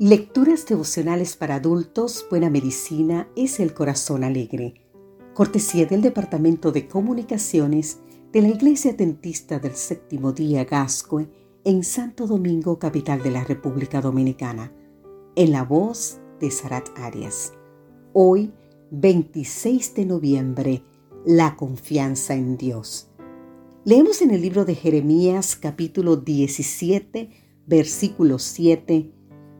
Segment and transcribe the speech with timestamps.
[0.00, 4.74] Lecturas devocionales para adultos, Buena Medicina es el Corazón Alegre.
[5.34, 8.00] Cortesía del Departamento de Comunicaciones
[8.32, 11.28] de la Iglesia Adventista del Séptimo Día Gascue
[11.62, 14.72] en Santo Domingo, capital de la República Dominicana.
[15.36, 17.52] En la voz de Sarat Arias.
[18.12, 18.52] Hoy,
[18.90, 20.82] 26 de noviembre,
[21.24, 23.10] la confianza en Dios.
[23.84, 27.30] Leemos en el libro de Jeremías capítulo 17,
[27.68, 29.13] versículo 7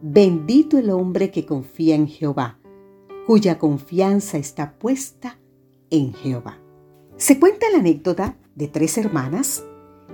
[0.00, 2.60] Bendito el hombre que confía en Jehová,
[3.26, 5.40] cuya confianza está puesta
[5.90, 6.58] en Jehová.
[7.16, 9.64] Se cuenta la anécdota de tres hermanas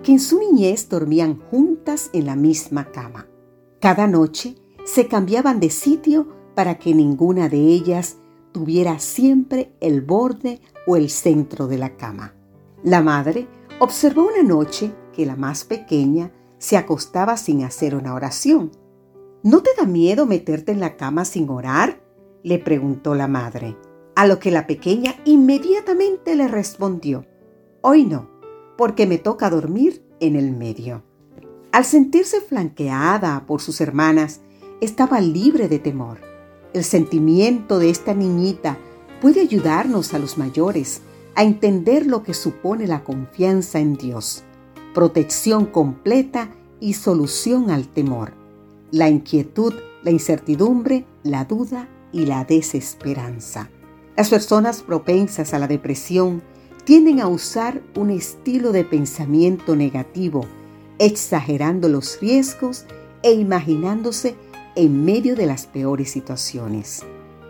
[0.02, 3.28] que en su niñez dormían juntas en la misma cama.
[3.78, 4.54] Cada noche
[4.86, 8.16] se cambiaban de sitio para que ninguna de ellas
[8.52, 12.34] tuviera siempre el borde o el centro de la cama.
[12.82, 13.48] La madre
[13.80, 18.70] observó una noche que la más pequeña se acostaba sin hacer una oración
[19.44, 22.00] ¿No te da miedo meterte en la cama sin orar?
[22.42, 23.76] le preguntó la madre,
[24.16, 27.26] a lo que la pequeña inmediatamente le respondió,
[27.82, 28.30] Hoy no,
[28.78, 31.02] porque me toca dormir en el medio.
[31.72, 34.40] Al sentirse flanqueada por sus hermanas,
[34.80, 36.20] estaba libre de temor.
[36.72, 38.78] El sentimiento de esta niñita
[39.20, 41.02] puede ayudarnos a los mayores
[41.34, 44.42] a entender lo que supone la confianza en Dios,
[44.94, 46.48] protección completa
[46.80, 48.42] y solución al temor
[48.94, 53.68] la inquietud, la incertidumbre, la duda y la desesperanza.
[54.16, 56.44] Las personas propensas a la depresión
[56.84, 60.46] tienden a usar un estilo de pensamiento negativo,
[61.00, 62.84] exagerando los riesgos
[63.24, 64.36] e imaginándose
[64.76, 67.02] en medio de las peores situaciones.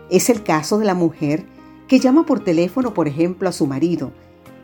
[0.09, 1.45] Es el caso de la mujer
[1.87, 4.11] que llama por teléfono, por ejemplo, a su marido,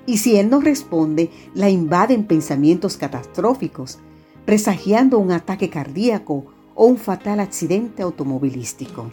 [0.07, 3.99] y si él no responde, la invaden pensamientos catastróficos,
[4.45, 6.47] presagiando un ataque cardíaco
[6.81, 9.11] o un fatal accidente automovilístico,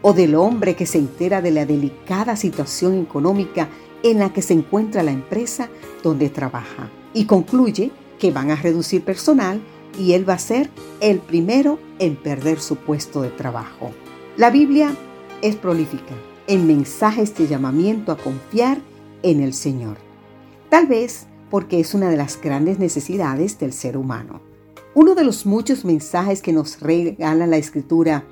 [0.00, 3.68] o del hombre que se entera de la delicada situación económica
[4.02, 5.68] en la que se encuentra la empresa
[6.02, 9.60] donde trabaja y concluye que van a reducir personal
[9.98, 10.70] y él va a ser
[11.00, 13.90] el primero en perder su puesto de trabajo.
[14.38, 14.96] La Biblia
[15.42, 16.14] es prolífica
[16.46, 18.78] en mensajes de llamamiento a confiar
[19.22, 19.98] en el Señor,
[20.70, 24.49] tal vez porque es una de las grandes necesidades del ser humano.
[24.94, 28.24] Uno de los muchos mensajes que nos regala la Escritura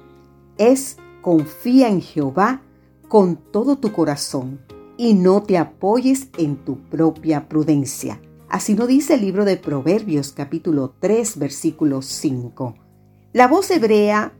[0.56, 2.62] es confía en Jehová
[3.06, 4.60] con todo tu corazón
[4.96, 8.20] y no te apoyes en tu propia prudencia.
[8.48, 12.74] Así lo dice el libro de Proverbios capítulo 3 versículo 5.
[13.34, 14.32] La voz hebrea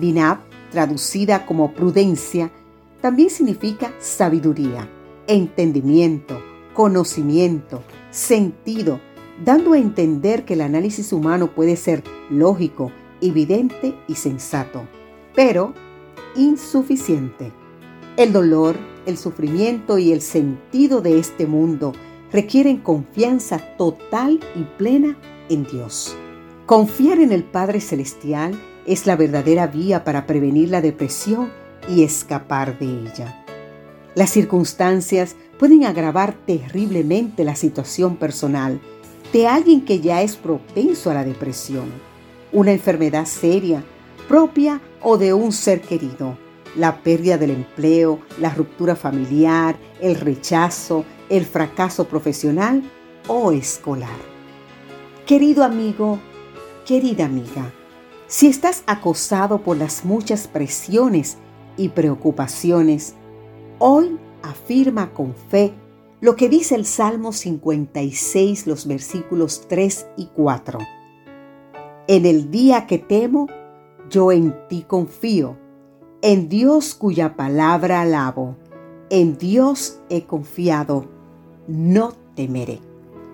[0.00, 0.38] dinab,
[0.72, 2.50] traducida como prudencia,
[3.00, 4.88] también significa sabiduría,
[5.28, 6.40] entendimiento,
[6.74, 9.00] conocimiento, sentido,
[9.44, 14.82] dando a entender que el análisis humano puede ser lógico, evidente y sensato,
[15.34, 15.74] pero
[16.36, 17.52] insuficiente.
[18.16, 21.92] El dolor, el sufrimiento y el sentido de este mundo
[22.32, 25.16] requieren confianza total y plena
[25.48, 26.16] en Dios.
[26.66, 28.52] Confiar en el Padre Celestial
[28.86, 31.50] es la verdadera vía para prevenir la depresión
[31.88, 33.44] y escapar de ella.
[34.14, 38.80] Las circunstancias pueden agravar terriblemente la situación personal
[39.32, 41.86] de alguien que ya es propenso a la depresión,
[42.52, 43.84] una enfermedad seria,
[44.28, 46.36] propia o de un ser querido,
[46.76, 52.82] la pérdida del empleo, la ruptura familiar, el rechazo, el fracaso profesional
[53.28, 54.18] o escolar.
[55.26, 56.18] Querido amigo,
[56.84, 57.72] querida amiga,
[58.26, 61.38] si estás acosado por las muchas presiones
[61.76, 63.14] y preocupaciones,
[63.78, 65.72] hoy afirma con fe
[66.20, 70.78] lo que dice el Salmo 56, los versículos 3 y 4.
[72.08, 73.46] En el día que temo,
[74.10, 75.56] yo en ti confío,
[76.22, 78.56] en Dios cuya palabra alabo,
[79.08, 81.06] en Dios he confiado,
[81.66, 82.80] no temeré.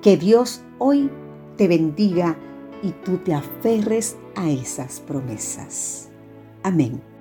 [0.00, 1.10] Que Dios hoy
[1.56, 2.38] te bendiga
[2.82, 6.08] y tú te aferres a esas promesas.
[6.62, 7.15] Amén.